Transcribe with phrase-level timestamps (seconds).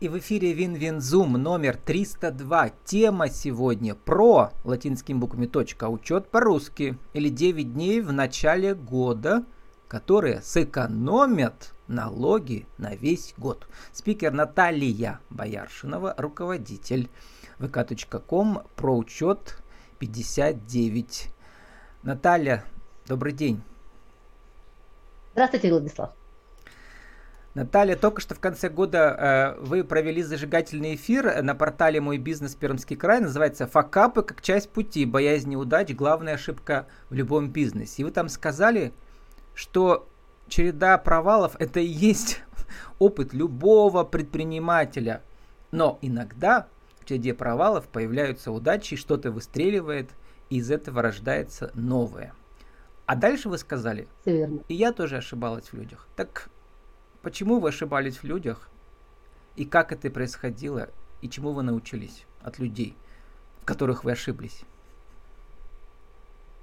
[0.00, 2.70] И в эфире Win-Win Zoom номер 302.
[2.84, 6.98] Тема сегодня про латинскими буквами точка, учет по-русски.
[7.12, 9.44] Или 9 дней в начале года,
[9.86, 13.68] которые сэкономят налоги на весь год.
[13.92, 17.08] Спикер Наталья Бояршинова, руководитель
[17.60, 19.62] vk.com про учет
[20.00, 21.28] 59.
[22.02, 22.64] Наталья,
[23.06, 23.62] добрый день.
[25.34, 26.23] Здравствуйте, Владислав.
[27.54, 32.56] Наталья, только что в конце года э, вы провели зажигательный эфир на портале «Мой бизнес
[32.56, 33.20] Пермский край».
[33.20, 35.04] Называется «Факапы как часть пути.
[35.04, 35.94] Боязнь неудач.
[35.94, 38.02] Главная ошибка в любом бизнесе».
[38.02, 38.92] И вы там сказали,
[39.54, 40.08] что
[40.48, 42.42] череда провалов– это и есть
[42.98, 45.22] опыт любого предпринимателя.
[45.70, 46.66] Но иногда
[47.00, 50.10] в череде провалов появляются удачи, что-то выстреливает,
[50.50, 52.34] и из этого рождается новое.
[53.06, 56.08] А дальше вы сказали, и я тоже ошибалась в людях.
[56.16, 56.48] Так
[57.24, 58.68] Почему вы ошибались в людях?
[59.56, 60.90] И как это происходило?
[61.22, 62.94] И чему вы научились от людей,
[63.62, 64.60] в которых вы ошиблись?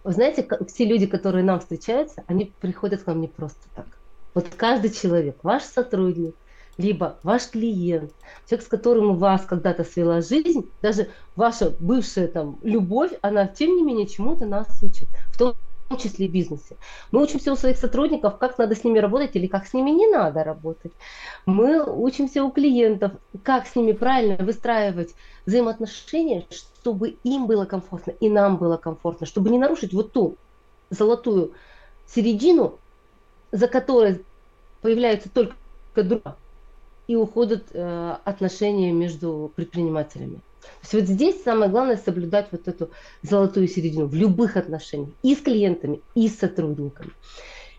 [0.03, 3.87] Вы знаете, все люди, которые нам встречаются, они приходят к нам не просто так.
[4.35, 6.35] Вот каждый человек, ваш сотрудник,
[6.77, 8.11] либо ваш клиент,
[8.47, 13.75] человек, с которым у вас когда-то свела жизнь, даже ваша бывшая там любовь, она тем
[13.75, 15.07] не менее чему-то нас учит.
[15.33, 15.55] В том
[15.91, 16.77] том числе и бизнесе.
[17.11, 20.07] Мы учимся у своих сотрудников, как надо с ними работать или как с ними не
[20.07, 20.91] надо работать.
[21.45, 23.11] Мы учимся у клиентов,
[23.43, 25.13] как с ними правильно выстраивать
[25.45, 30.37] взаимоотношения, чтобы им было комфортно и нам было комфортно, чтобы не нарушить вот ту
[30.89, 31.51] золотую
[32.07, 32.79] середину,
[33.51, 34.23] за которой
[34.81, 35.55] появляется только
[35.95, 36.37] друга
[37.07, 40.39] и уходят э, отношения между предпринимателями.
[40.61, 42.91] То есть вот здесь самое главное соблюдать вот эту
[43.23, 47.11] золотую середину в любых отношениях и с клиентами, и с сотрудниками.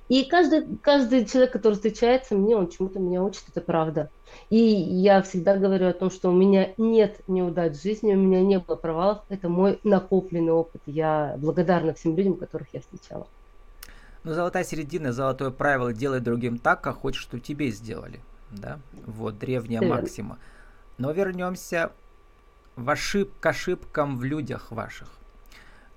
[0.09, 4.11] И каждый, каждый человек, который встречается мне, он чему-то меня учит, это правда.
[4.51, 8.43] И я всегда говорю о том, что у меня нет неудач в жизни, у меня
[8.43, 9.21] не было провалов.
[9.31, 10.83] Это мой накопленный опыт.
[10.85, 13.27] Я благодарна всем людям, которых я встречала.
[14.25, 18.21] Ну, золотая середина, золотое правило «делай другим так, как хочешь, что тебе сделали».
[18.51, 18.81] Да?
[19.07, 19.97] Вот, древняя Верно.
[19.97, 20.39] максима.
[20.99, 21.91] Но вернемся
[22.77, 25.09] в ошиб, к ошибкам в людях ваших.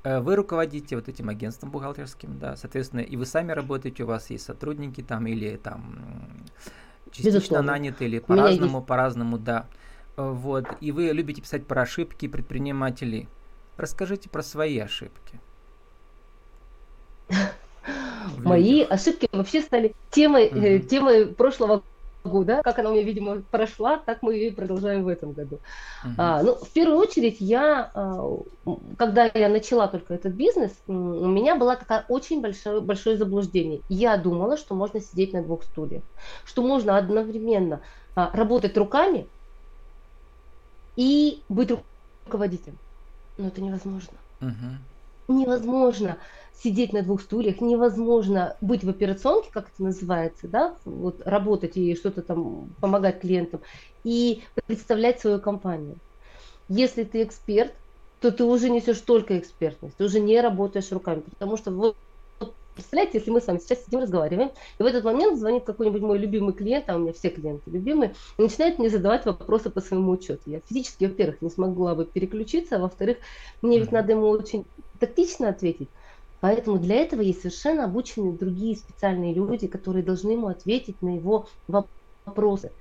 [0.03, 4.29] Э, вы руководите вот этим агентством бухгалтерским, да, соответственно, и вы сами работаете, у вас
[4.29, 6.43] есть сотрудники там или там
[7.11, 7.71] частично Безусловно.
[7.71, 8.87] наняты или по-разному, есть...
[8.87, 9.67] по-разному, да.
[10.17, 13.27] Э, вот, и вы любите писать про ошибки предпринимателей.
[13.77, 15.39] Расскажите про свои ошибки.
[18.37, 20.87] Мои ошибки вообще стали темой, угу.
[20.87, 21.83] темой прошлого
[22.25, 25.59] года, как она у меня, видимо, прошла, так мы ее и продолжаем в этом году.
[26.03, 26.13] Uh-huh.
[26.17, 28.37] А, ну, в первую очередь, я, а,
[28.97, 33.81] когда я начала только этот бизнес, у меня было такое очень большое, большое заблуждение.
[33.89, 36.03] Я думала, что можно сидеть на двух стульях,
[36.45, 37.81] что можно одновременно
[38.15, 39.27] а, работать руками
[40.95, 41.71] и быть
[42.25, 42.77] руководителем.
[43.37, 44.13] Но это невозможно.
[44.41, 44.77] Uh-huh.
[45.27, 46.19] Невозможно
[46.53, 51.95] сидеть на двух стульях, невозможно быть в операционке, как это называется, да, вот работать и
[51.95, 53.61] что-то там помогать клиентам,
[54.03, 55.97] и представлять свою компанию.
[56.67, 57.73] Если ты эксперт,
[58.21, 61.97] то ты уже несешь только экспертность, ты уже не работаешь руками, потому что вот
[62.75, 66.17] Представляете, если мы с вами сейчас сидим, разговариваем, и в этот момент звонит какой-нибудь мой
[66.17, 70.11] любимый клиент, а у меня все клиенты любимые, и начинает мне задавать вопросы по своему
[70.11, 70.41] учету.
[70.45, 73.19] Я физически, во-первых, не смогла бы переключиться, а во-вторых,
[73.61, 74.65] мне ведь надо ему очень
[74.99, 75.89] тактично ответить.
[76.41, 81.47] Поэтому для этого есть совершенно обученные другие специальные люди, которые должны ему ответить на его
[81.67, 82.71] вопросы.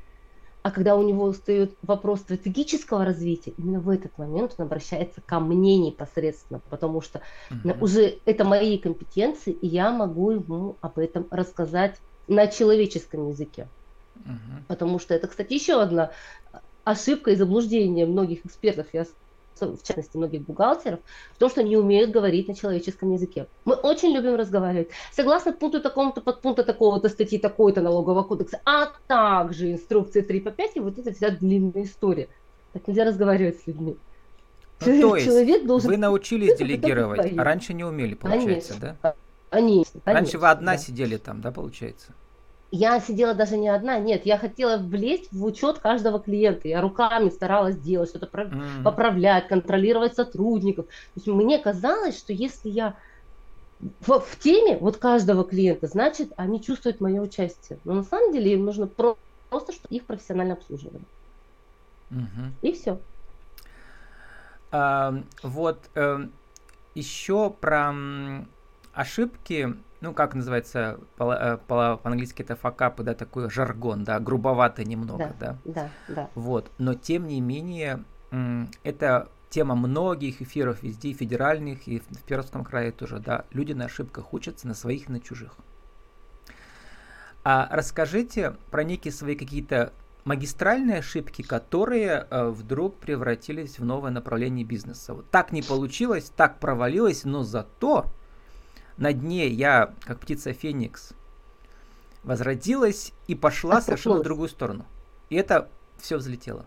[0.63, 5.39] А когда у него встает вопрос стратегического развития, именно в этот момент он обращается ко
[5.39, 7.21] мне непосредственно, потому что
[7.51, 13.69] uh уже это мои компетенции, и я могу ему об этом рассказать на человеческом языке.
[14.17, 14.37] uh
[14.67, 16.13] Потому что это, кстати, еще одна
[16.85, 18.87] ошибка и заблуждение многих экспертов.
[18.93, 19.05] Я
[19.61, 21.01] в частности многих бухгалтеров,
[21.33, 23.47] в том, что они умеют говорить на человеческом языке.
[23.65, 24.89] Мы очень любим разговаривать.
[25.13, 30.77] Согласно пункту такому-то, подпункта такого-то статьи такой-то налогового кодекса, а также инструкции 3 по 5,
[30.77, 32.29] и вот это вся длинная история.
[32.73, 33.97] Так нельзя разговаривать с людьми.
[34.81, 35.91] Ну, то есть Человек должен...
[35.91, 39.15] вы научились делегировать, а раньше не умели, получается, конечно, да?
[39.51, 40.13] Конечно, конечно.
[40.13, 40.79] Раньше вы одна да.
[40.79, 42.13] сидели там, да, получается?
[42.75, 47.31] Я сидела даже не одна, нет, я хотела влезть в учет каждого клиента, я руками
[47.31, 48.83] старалась делать, что-то mm-hmm.
[48.83, 50.87] поправлять, контролировать сотрудников.
[50.87, 52.97] То есть мне казалось, что если я
[54.01, 57.79] в, в теме вот каждого клиента, значит, они чувствуют мое участие.
[57.85, 59.17] Но на самом деле им нужно про-
[59.51, 61.01] просто, чтобы их профессионально обслуживали.
[62.11, 62.51] Mm-hmm.
[62.63, 62.99] И все.
[64.73, 66.27] А, вот э,
[66.97, 67.95] еще про
[68.93, 75.59] ошибки ну, как называется, по- по-английски это факапы, да, такой жаргон, да, грубовато немного, да.
[75.65, 75.73] Да,
[76.09, 76.31] да, да.
[76.35, 78.05] Вот, но тем не менее,
[78.83, 83.87] это тема многих эфиров везде, и федеральных, и в Пермском крае тоже, да, люди на
[83.87, 85.53] ошибках учатся, на своих и на чужих.
[87.45, 89.93] А расскажите про некие свои какие-то
[90.25, 95.15] магистральные ошибки, которые э, вдруг превратились в новое направление бизнеса.
[95.15, 98.07] Вот так не получилось, так провалилось, но зато
[98.97, 101.13] на дне я, как птица Феникс,
[102.23, 104.85] возродилась и пошла совершенно в другую сторону.
[105.31, 105.69] И это
[105.99, 106.65] все взлетело.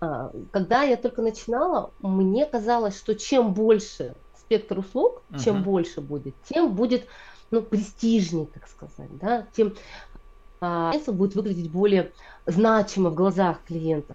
[0.00, 5.42] А, когда я только начинала, мне казалось, что чем больше спектр услуг, uh-huh.
[5.42, 7.06] чем больше будет, тем будет
[7.50, 9.74] ну, престижнее, так сказать, да, тем
[10.60, 12.12] а, будет выглядеть более
[12.44, 14.14] значимо в глазах клиента.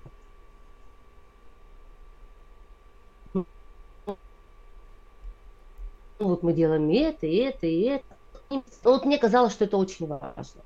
[6.27, 8.05] Вот мы делаем это, и это, и это.
[8.83, 10.61] Вот мне казалось, что это очень важно.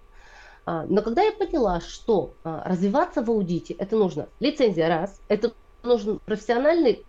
[0.65, 5.53] А, но когда я поняла, что а, развиваться в аудите, это нужно лицензия раз, это
[5.83, 7.05] нужен профессиональный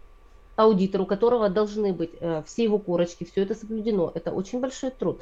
[0.56, 4.10] аудитор, у которого должны быть э, все его корочки, все это соблюдено.
[4.14, 5.20] Это очень большой труд.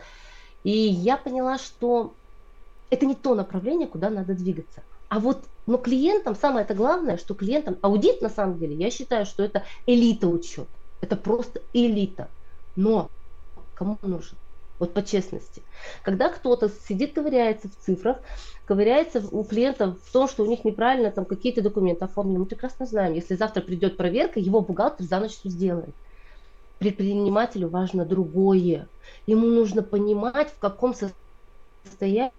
[0.62, 2.15] И я поняла, что
[2.91, 4.82] это не то направление, куда надо двигаться.
[5.09, 9.25] А вот но клиентам самое это главное, что клиентам аудит на самом деле, я считаю,
[9.25, 10.69] что это элита учет.
[11.00, 12.29] Это просто элита.
[12.76, 13.11] Но
[13.75, 14.37] кому нужен?
[14.79, 15.62] Вот по честности.
[16.03, 18.19] Когда кто-то сидит, ковыряется в цифрах,
[18.67, 22.85] ковыряется у клиентов в том, что у них неправильно там какие-то документы оформлены, мы прекрасно
[22.85, 25.94] знаем, если завтра придет проверка, его бухгалтер за ночь все сделает.
[26.79, 28.88] Предпринимателю важно другое.
[29.26, 30.94] Ему нужно понимать, в каком
[31.85, 32.32] состоянии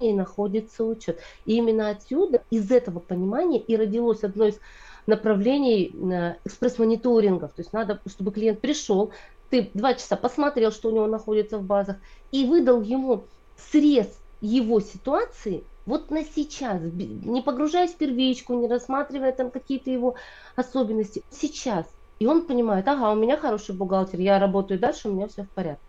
[0.00, 1.20] находится учет.
[1.44, 4.58] И именно отсюда, из этого понимания и родилось одно из
[5.06, 7.52] направлений э, экспресс-мониторингов.
[7.52, 9.12] То есть надо, чтобы клиент пришел,
[9.52, 11.96] ты два часа посмотрел, что у него находится в базах,
[12.30, 13.24] и выдал ему
[13.70, 14.08] срез
[14.40, 20.14] его ситуации вот на сейчас, не погружаясь в первичку, не рассматривая там какие-то его
[20.56, 21.86] особенности, сейчас.
[22.18, 25.50] И он понимает, ага, у меня хороший бухгалтер, я работаю дальше, у меня все в
[25.50, 25.82] порядке.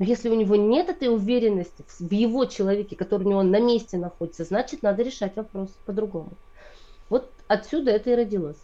[0.00, 3.96] Но если у него нет этой уверенности в его человеке, который у него на месте
[3.96, 6.32] находится, значит, надо решать вопрос по-другому.
[7.08, 8.58] Вот отсюда это и родилось.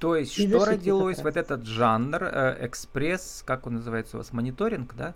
[0.00, 1.22] То есть, и что родилось?
[1.22, 5.14] Вот этот жанр, э, экспресс, как он называется у вас, мониторинг, да?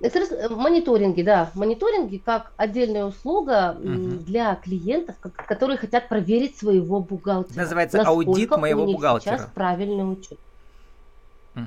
[0.00, 1.50] Э, мониторинги, да.
[1.54, 4.18] Мониторинги как отдельная услуга угу.
[4.26, 7.62] для клиентов, которые хотят проверить своего бухгалтера.
[7.62, 9.38] Называется аудит моего у них бухгалтера.
[9.38, 10.38] Сейчас правильный учет.
[11.56, 11.64] Угу.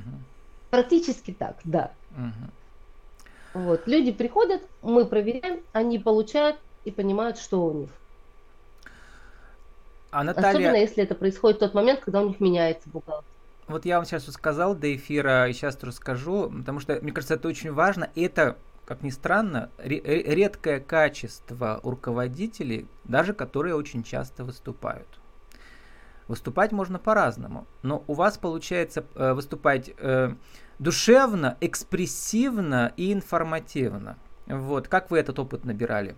[0.69, 1.91] Практически так, да.
[2.15, 3.63] Угу.
[3.63, 3.87] Вот.
[3.87, 7.89] Люди приходят, мы проверяем, они получают и понимают, что у них.
[10.11, 10.49] А Наталья...
[10.49, 13.29] Особенно если это происходит в тот момент, когда у них меняется бухгалтер.
[13.67, 17.49] Вот я вам сейчас сказал до эфира, и сейчас расскажу, потому что, мне кажется, это
[17.49, 18.09] очень важно.
[18.15, 25.07] И это, как ни странно, редкое качество у руководителей, даже которые очень часто выступают.
[26.29, 30.33] Выступать можно по-разному, но у вас получается э, выступать э,
[30.79, 34.17] душевно, экспрессивно и информативно.
[34.45, 36.15] Вот, как вы этот опыт набирали?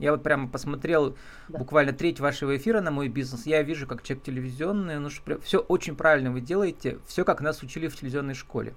[0.00, 1.14] Я вот прямо посмотрел
[1.48, 1.58] да.
[1.58, 3.44] буквально треть вашего эфира на мой бизнес.
[3.44, 7.62] Я вижу, как человек телевизионный, ну что все очень правильно вы делаете, все как нас
[7.62, 8.74] учили в телевизионной школе.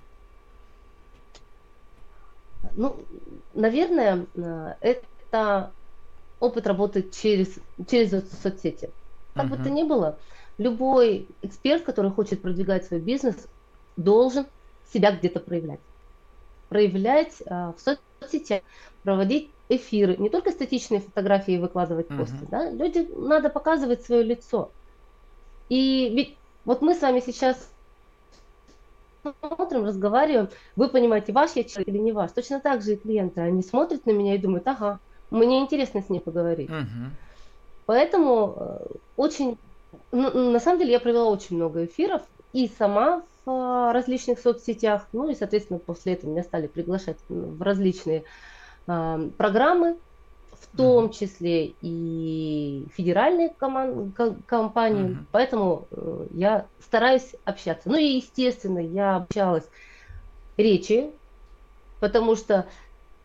[2.75, 2.97] Ну,
[3.53, 5.71] наверное, э, это
[6.41, 7.55] опыт работы через,
[7.89, 8.89] через соцсети.
[9.33, 9.57] Как uh-huh.
[9.57, 10.19] бы то ни было,
[10.57, 13.48] любой эксперт, который хочет продвигать свой бизнес,
[13.95, 14.45] должен
[14.93, 15.79] себя где-то проявлять.
[16.67, 18.62] Проявлять а, в соцсетях,
[19.03, 22.18] проводить эфиры, не только статичные фотографии выкладывать uh-huh.
[22.18, 24.72] посты, да, люди надо показывать свое лицо.
[25.70, 27.70] И ведь вот мы с вами сейчас
[29.39, 32.32] смотрим, разговариваем, вы понимаете, ваш я человек или не ваш.
[32.32, 35.00] Точно так же и клиенты, они смотрят на меня и думают, ага,
[35.32, 36.70] мне интересно с ней поговорить.
[36.70, 37.10] Uh-huh.
[37.86, 38.86] Поэтому э,
[39.18, 39.58] очень,
[40.12, 42.22] ну, на самом деле я провела очень много эфиров
[42.53, 47.62] и сама в э, различных соцсетях, ну и, соответственно, после этого меня стали приглашать в
[47.62, 48.24] различные
[48.87, 49.97] э, программы,
[50.51, 54.13] в том числе и федеральные коман-
[54.45, 55.25] компании, mm-hmm.
[55.31, 57.89] поэтому э, я стараюсь общаться.
[57.89, 59.65] Ну и, естественно, я общалась
[60.57, 61.11] речи,
[61.99, 62.67] потому что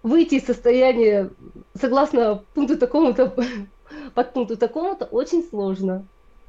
[0.03, 1.31] выйти из состояния,
[1.75, 3.35] согласно пункту такому-то,
[4.15, 6.05] под пункту такому-то, очень сложно.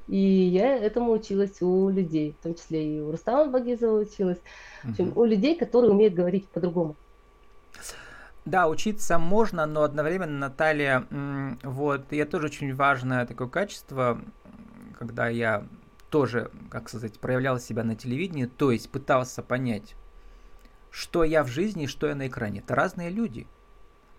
[0.08, 4.40] И я этому училась у людей, в том числе и у Рустама Багизова училась,
[4.84, 6.96] общем, у людей, которые умеют говорить по-другому.
[8.46, 11.06] Да, учиться можно, но одновременно, Наталья,
[11.64, 14.22] вот, я тоже очень важное такое качество,
[14.98, 15.68] когда я
[16.10, 19.96] тоже, как сказать, проявлял себя на телевидении, то есть пытался понять,
[20.90, 22.60] что я в жизни и что я на экране.
[22.60, 23.46] Это разные люди.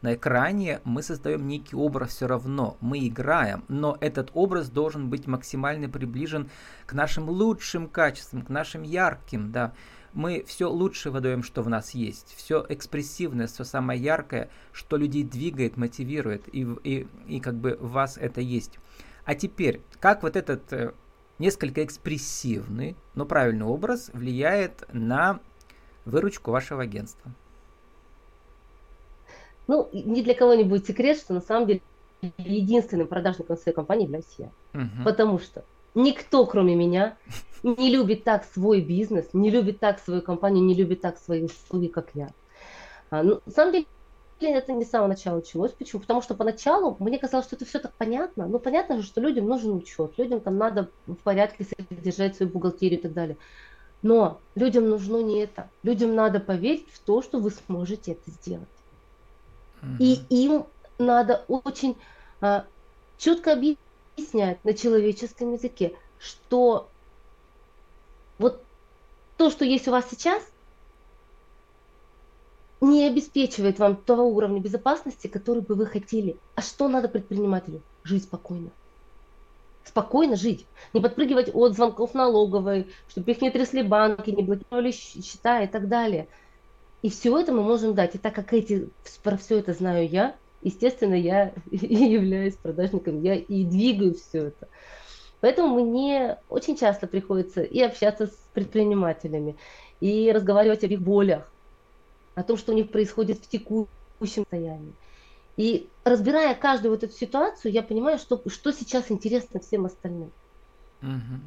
[0.03, 5.27] На экране мы создаем некий образ все равно, мы играем, но этот образ должен быть
[5.27, 6.49] максимально приближен
[6.87, 9.75] к нашим лучшим качествам, к нашим ярким, да.
[10.13, 15.23] Мы все лучшее выдаем, что в нас есть, все экспрессивное, все самое яркое, что людей
[15.23, 18.79] двигает, мотивирует, и, и, и как бы в вас это есть.
[19.25, 20.93] А теперь, как вот этот э,
[21.39, 25.39] несколько экспрессивный, но правильный образ влияет на
[26.05, 27.31] выручку вашего агентства?
[29.69, 31.81] Ну, ни для кого не будет секрет, что на самом деле
[32.39, 34.51] единственным продажником своей компании являюсь я.
[34.75, 35.05] Угу.
[35.05, 37.17] Потому что никто, кроме меня,
[37.63, 41.89] не любит так свой бизнес, не любит так свою компанию, не любит так свои услуги,
[41.89, 42.31] как я.
[43.11, 43.87] А, ну, на самом деле,
[44.41, 45.73] это не с самого начала началось.
[45.73, 46.01] Почему?
[46.01, 48.47] Потому что поначалу мне казалось, что это все так понятно.
[48.47, 52.99] Ну, понятно же, что людям нужен учет, людям там надо в порядке содержать свою бухгалтерию
[52.99, 53.37] и так далее.
[54.03, 55.69] Но людям нужно не это.
[55.83, 58.69] Людям надо поверить в то, что вы сможете это сделать.
[59.99, 60.67] И им
[60.99, 61.97] надо очень
[62.41, 62.67] а,
[63.19, 63.53] четко
[64.21, 66.89] объяснять на человеческом языке, что
[68.39, 68.63] вот
[69.37, 70.43] то, что есть у вас сейчас,
[72.81, 76.37] не обеспечивает вам того уровня безопасности, который бы вы хотели.
[76.55, 77.83] А что надо предпринимателю?
[78.05, 78.71] Жить спокойно.
[79.85, 80.67] Спокойно жить.
[80.95, 85.89] Не подпрыгивать от звонков налоговой, чтобы их не трясли банки, не блокировали счета и так
[85.89, 86.27] далее.
[87.03, 88.15] И все это мы можем дать.
[88.15, 88.89] И так как эти,
[89.23, 94.69] про все это знаю я, естественно, я и являюсь продажником, я и двигаю все это.
[95.41, 99.57] Поэтому мне очень часто приходится и общаться с предпринимателями,
[100.01, 101.51] и разговаривать об их болях,
[102.35, 103.89] о том, что у них происходит в текущем
[104.43, 104.93] состоянии.
[105.57, 110.31] И разбирая каждую вот эту ситуацию, я понимаю, что, что сейчас интересно всем остальным.
[111.03, 111.41] Угу.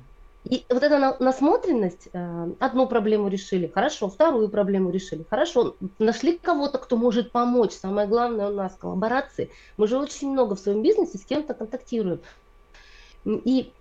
[0.46, 6.80] И вот эта насмотренность, э, одну проблему решили, хорошо, вторую проблему решили, хорошо, нашли кого-то,
[6.80, 7.72] кто может помочь.
[7.72, 9.50] Самое главное у нас коллаборации.
[9.78, 12.20] Мы же очень много в своем бизнесе с кем-то контактируем.
[13.26, 13.72] И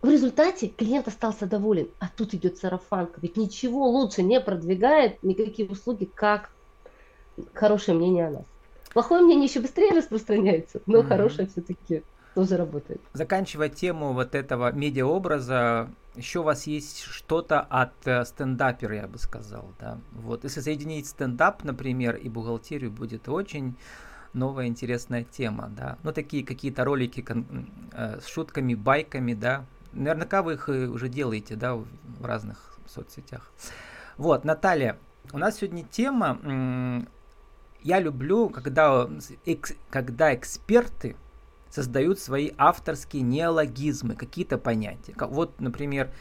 [0.00, 1.88] в результате клиент остался доволен.
[1.98, 3.18] А тут идет сарафанка.
[3.20, 6.50] Ведь ничего лучше не продвигает никакие услуги, как
[7.52, 8.44] хорошее мнение о нас.
[8.92, 11.08] Плохое мнение еще быстрее распространяется, но mm-hmm.
[11.08, 12.04] хорошее все-таки
[12.34, 13.00] тоже работает.
[13.12, 19.18] Заканчивая тему вот этого медиаобраза, еще у вас есть что-то от э, стендапера, я бы
[19.18, 19.98] сказал, да.
[20.12, 23.76] Вот, если соединить стендап, например, и бухгалтерию, будет очень
[24.32, 25.96] новая интересная тема, да.
[26.02, 27.24] Ну, такие какие-то ролики
[27.92, 29.64] э, с шутками, байками, да.
[29.92, 33.52] Наверняка вы их уже делаете, да, в разных соцсетях.
[34.16, 34.96] Вот, Наталья,
[35.32, 37.06] у нас сегодня тема,
[37.82, 39.08] я люблю, когда,
[39.90, 41.16] когда эксперты
[41.74, 45.14] создают свои авторские неологизмы, какие-то понятия.
[45.18, 46.12] Вот, например,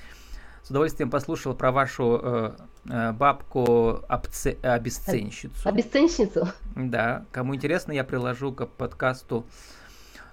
[0.64, 2.52] с удовольствием послушал про вашу э,
[2.90, 5.70] э, бабку обце, обесценщицу.
[5.70, 6.48] Обесценщицу?
[6.76, 7.26] Да.
[7.32, 9.46] Кому интересно, я приложу к подкасту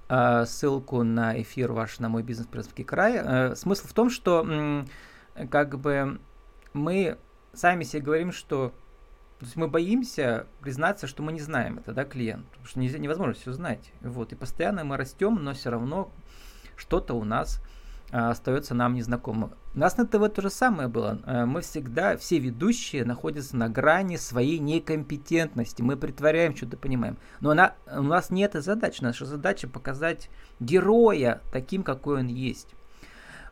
[0.09, 3.21] э, ссылку на эфир ваш на мой бизнес Пермский край.
[3.23, 6.19] Э, смысл в том, что э, как бы
[6.73, 7.19] мы
[7.53, 8.73] сами себе говорим, что
[9.41, 12.99] то есть мы боимся признаться, что мы не знаем это, да, клиент, потому что нельзя,
[12.99, 13.91] невозможно все знать.
[14.03, 16.13] Вот, и постоянно мы растем, но все равно
[16.77, 17.63] что-то у нас
[18.13, 19.53] а, остается нам незнакомо.
[19.75, 21.21] У нас на ТВ то же самое было.
[21.25, 25.81] А, мы всегда, все ведущие находятся на грани своей некомпетентности.
[25.81, 27.17] Мы притворяем, что-то понимаем.
[27.41, 29.03] Но она, у нас нет этой задачи.
[29.03, 30.29] Наша задача показать
[30.61, 32.75] героя таким, какой он есть.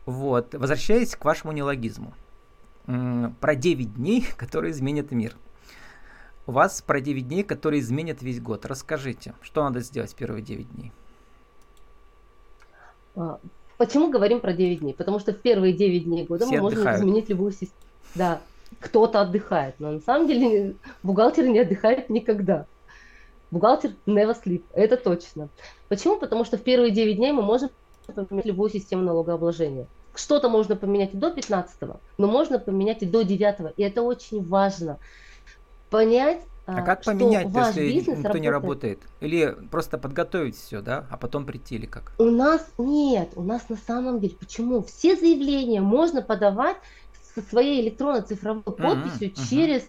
[0.04, 0.54] Вот.
[0.54, 2.12] Возвращаясь к вашему неологизму.
[2.84, 5.34] Про 9 дней, которые изменят мир.
[6.48, 8.64] У вас про 9 дней, которые изменят весь год.
[8.64, 10.92] Расскажите, что надо сделать в первые 9 дней?
[13.16, 13.38] А,
[13.76, 14.94] почему говорим про 9 дней?
[14.94, 16.86] Потому что в первые 9 дней года Все мы отдыхают.
[16.86, 17.82] можем изменить любую систему.
[18.14, 18.40] Да,
[18.80, 22.64] кто-то отдыхает, но на самом деле бухгалтер не отдыхает никогда.
[23.50, 25.50] Бухгалтер never sleep, это точно.
[25.88, 26.18] Почему?
[26.18, 27.68] Потому что в первые 9 дней мы можем
[28.06, 29.86] поменять любую систему налогообложения.
[30.14, 31.76] Что-то можно поменять и до 15,
[32.16, 34.98] но можно поменять и до 9, и это очень важно
[35.90, 38.42] понять, а как поменять, если никто работает.
[38.42, 38.98] не работает?
[39.20, 42.12] Или просто подготовить все, да, а потом прийти или как?
[42.18, 44.82] У нас нет, у нас на самом деле, почему?
[44.82, 46.76] Все заявления можно подавать
[47.34, 49.88] со своей электронно цифровой подписью uh-huh, через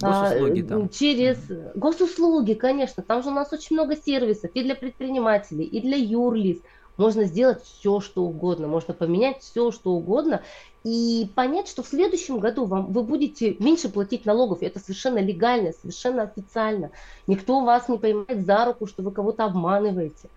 [0.00, 0.88] Госуслуги, да.
[0.88, 1.38] Через
[1.74, 3.02] госуслуги, конечно.
[3.02, 6.60] Там же у нас очень много сервисов и для предпринимателей, и для юрлиц.
[6.96, 10.42] Можно сделать все, что угодно, можно поменять все, что угодно,
[10.84, 14.62] и понять, что в следующем году вам, вы будете меньше платить налогов.
[14.62, 16.90] И это совершенно легально, совершенно официально.
[17.26, 20.28] Никто вас не поймает за руку, что вы кого-то обманываете.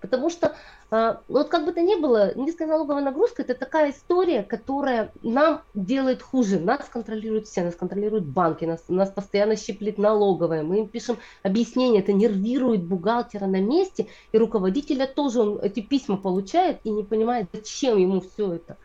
[0.00, 0.54] Потому что,
[0.90, 5.62] а, вот как бы то ни было, низкая налоговая нагрузка– это такая история, которая нам
[5.72, 6.58] делает хуже.
[6.58, 10.62] Нас контролируют все, нас контролируют банки, нас, нас постоянно щиплет налоговая.
[10.62, 16.18] Мы им пишем объяснение, это нервирует бухгалтера на месте, и руководителя тоже он эти письма
[16.18, 18.76] получает и не понимает, зачем ему все это.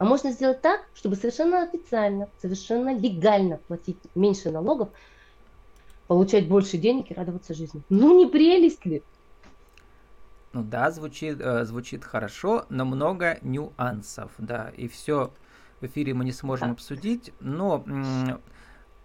[0.00, 4.88] А можно сделать так, чтобы совершенно официально, совершенно легально платить меньше налогов,
[6.06, 7.82] получать больше денег и радоваться жизни.
[7.90, 9.02] Ну не прелесть ли?
[10.54, 15.34] Ну да, звучит, э, звучит хорошо, но много нюансов, да, и все
[15.82, 16.72] в эфире мы не сможем да.
[16.72, 17.84] обсудить, но,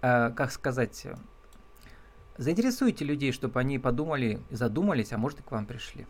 [0.01, 1.07] э, как сказать,
[2.37, 6.07] заинтересуйте людей, чтобы они подумали, задумались, а может и к вам пришли.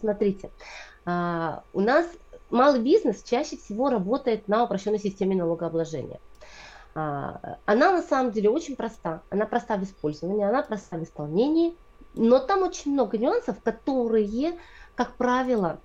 [0.00, 0.50] Смотрите,
[1.04, 2.06] а, у нас
[2.50, 6.20] малый бизнес чаще всего работает на упрощенной системе налогообложения.
[6.94, 9.22] А, она на самом деле очень проста.
[9.30, 11.76] Она проста в использовании, она проста в исполнении,
[12.14, 14.58] но там очень много нюансов, которые,
[14.94, 15.78] как правило,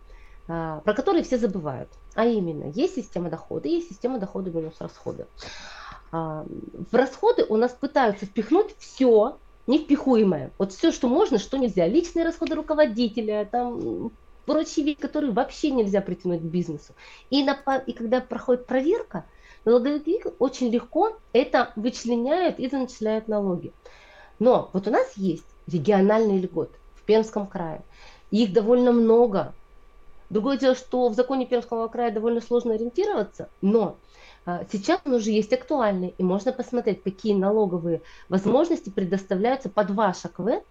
[0.48, 1.90] а, про которые все забывают.
[2.16, 5.28] А именно, есть система дохода, есть система дохода минус расходы.
[6.12, 6.46] А,
[6.92, 10.52] в расходы у нас пытаются впихнуть все невпихуемое.
[10.58, 11.88] Вот все, что можно, что нельзя.
[11.88, 14.12] Личные расходы руководителя, там
[14.46, 16.94] прочие вещи, которые вообще нельзя притянуть к бизнесу.
[17.30, 17.54] И, на,
[17.86, 19.26] и когда проходит проверка,
[19.66, 23.74] налоговики очень легко это вычленяют и начисляют налоги.
[24.40, 27.82] Но вот у нас есть региональные льготы в Пермском крае.
[28.32, 29.54] Их довольно много.
[30.30, 33.96] Другое дело, что в законе Пермского края довольно сложно ориентироваться, но
[34.46, 40.26] а, сейчас он уже есть актуальный, и можно посмотреть, какие налоговые возможности предоставляются под ваш
[40.26, 40.64] АКВ,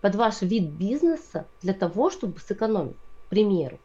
[0.00, 2.96] под ваш вид бизнеса для того, чтобы сэкономить.
[3.30, 3.78] Примеру,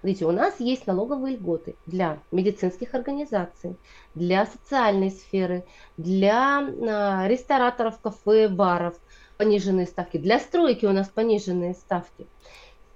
[0.00, 3.76] Смотрите, у нас есть налоговые льготы для медицинских организаций,
[4.14, 5.64] для социальной сферы,
[5.96, 8.94] для а, рестораторов, кафе, баров,
[9.38, 12.26] пониженные ставки, для стройки у нас пониженные ставки.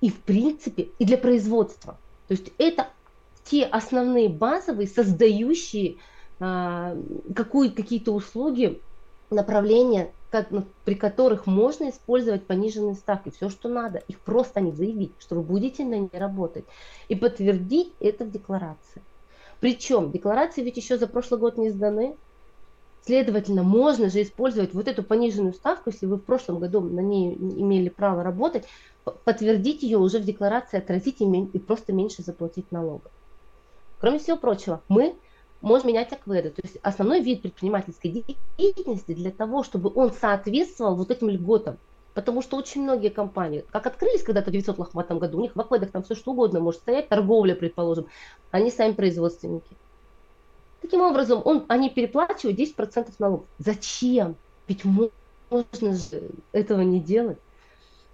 [0.00, 1.98] И в принципе, и для производства.
[2.28, 2.88] То есть это
[3.44, 5.96] те основные базовые, создающие
[6.38, 6.96] а,
[7.34, 8.80] какие-то услуги,
[9.30, 10.12] направления,
[10.84, 13.30] при которых можно использовать пониженные ставки.
[13.30, 14.02] Все, что надо.
[14.08, 16.64] Их просто не заявить, что вы будете на ней работать.
[17.08, 19.02] И подтвердить это в декларации.
[19.60, 22.16] Причем декларации ведь еще за прошлый год не сданы.
[23.04, 27.34] Следовательно, можно же использовать вот эту пониженную ставку, если вы в прошлом году на ней
[27.34, 28.64] имели право работать,
[29.24, 33.10] подтвердить ее уже в декларации, отразить и, и просто меньше заплатить налогов.
[33.98, 35.16] Кроме всего прочего, мы
[35.62, 38.24] можем менять акведы, то есть основной вид предпринимательской
[38.58, 41.78] деятельности для того, чтобы он соответствовал вот этим льготам.
[42.14, 44.76] Потому что очень многие компании, как открылись когда-то в 900
[45.18, 48.06] году, у них в акведах там все что угодно может стоять, торговля, предположим,
[48.50, 49.76] они сами производственники.
[50.82, 53.46] Таким образом, он, они переплачивают 10% налогов.
[53.58, 54.36] Зачем?
[54.68, 57.38] Ведь можно же этого не делать.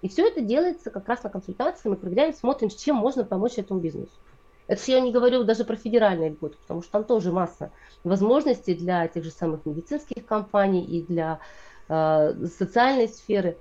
[0.01, 3.81] И все это делается как раз на консультации, мы проверяем, смотрим, чем можно помочь этому
[3.81, 4.13] бизнесу.
[4.69, 7.73] Это я не говорю даже про федеральные льготы, потому что там тоже масса
[8.05, 11.41] возможностей для тех же самых медицинских компаний и для
[11.89, 13.59] э, социальной сферы.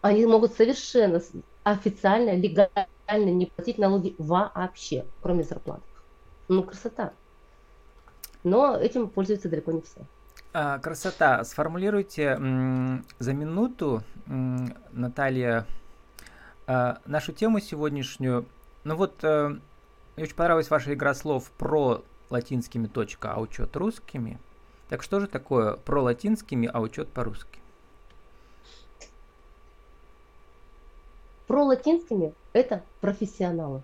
[0.00, 1.20] Они могут совершенно
[1.64, 5.82] официально, легально не платить налоги вообще, кроме зарплат.
[6.48, 7.12] Ну, красота
[8.44, 10.06] но этим пользуются далеко не все.
[10.52, 11.44] А, красота.
[11.44, 15.66] Сформулируйте м, за минуту, м, Наталья,
[16.66, 18.46] а, нашу тему сегодняшнюю.
[18.84, 19.58] Ну вот, а,
[20.18, 24.38] мне очень понравилась ваша игра слов про латинскими точка, а учет русскими.
[24.88, 27.60] Так что же такое про латинскими, а учет по-русски?
[31.46, 33.82] Про латинскими это профессионалы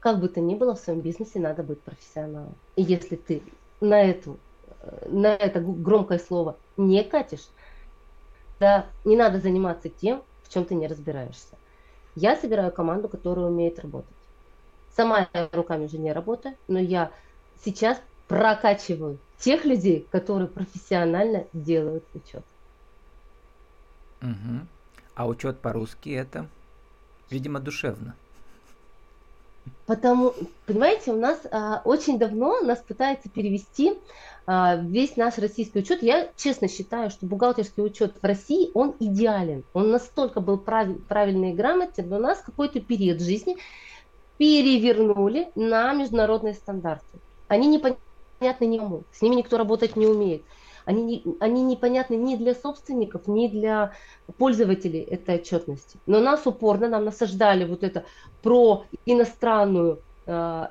[0.00, 2.54] как бы то ни было, в своем бизнесе надо быть профессионалом.
[2.76, 3.42] И если ты
[3.80, 4.38] на, эту,
[5.06, 7.48] на это громкое слово не катишь,
[8.60, 11.56] да не надо заниматься тем, в чем ты не разбираешься.
[12.16, 14.14] Я собираю команду, которая умеет работать.
[14.96, 17.10] Сама я руками уже не работаю, но я
[17.64, 22.44] сейчас прокачиваю тех людей, которые профессионально делают учет.
[24.22, 24.66] Угу.
[25.16, 26.48] А учет по-русски это,
[27.30, 28.14] видимо, душевно.
[29.86, 30.34] Потому,
[30.66, 33.94] понимаете, у нас а, очень давно нас пытается перевести
[34.46, 36.02] а, весь наш российский учет.
[36.02, 39.64] Я честно считаю, что бухгалтерский учет в России, он идеален.
[39.72, 43.56] Он настолько был прав, правильный и грамотен, но у нас какой-то период жизни
[44.38, 47.18] перевернули на международные стандарты.
[47.48, 50.42] Они непонятны никому, с ними никто работать не умеет
[50.84, 53.92] они, не, они непонятны ни для собственников, ни для
[54.38, 55.98] пользователей этой отчетности.
[56.06, 58.04] Но нас упорно, нам насаждали вот это
[58.42, 60.66] про иностранную э,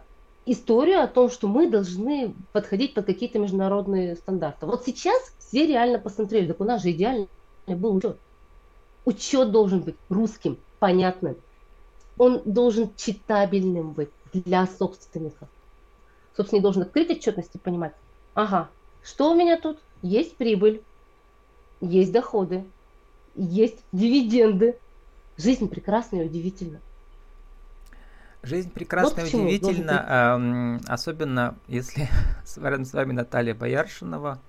[0.45, 4.65] историю о том, что мы должны подходить под какие-то международные стандарты.
[4.65, 7.27] Вот сейчас все реально посмотрели, так у нас же идеальный
[7.67, 8.17] был учет.
[9.05, 11.35] Учет должен быть русским, понятным.
[12.17, 15.47] Он должен читабельным быть для собственников.
[16.35, 17.93] Собственник должен открыть отчетность и понимать,
[18.33, 18.69] ага,
[19.03, 19.79] что у меня тут?
[20.01, 20.81] Есть прибыль,
[21.81, 22.65] есть доходы,
[23.35, 24.77] есть дивиденды.
[25.37, 26.79] Жизнь прекрасна и удивительна.
[28.43, 32.09] Жизнь прекрасна и удивительна, э, особенно если
[32.57, 34.39] рядом с вами Наталья Бояршинова,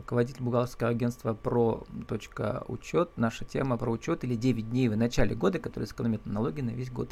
[0.00, 1.84] руководитель бухгалтерского агентства про
[2.68, 3.10] учет.
[3.16, 6.90] Наша тема про учет или 9 дней в начале года, которые сэкономят налоги на весь
[6.90, 7.10] год.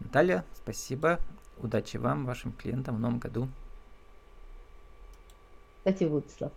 [0.00, 1.18] Наталья, спасибо.
[1.58, 3.48] Удачи вам, вашим клиентам в новом году.
[5.78, 6.52] Кстати, Владислав,